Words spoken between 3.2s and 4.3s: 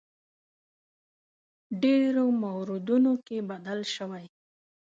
کې بدل شوی.